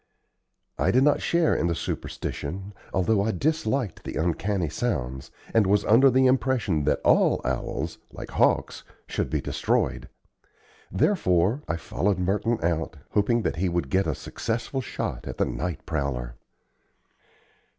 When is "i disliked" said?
3.21-4.03